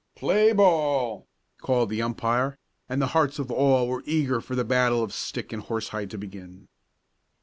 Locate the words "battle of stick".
4.65-5.53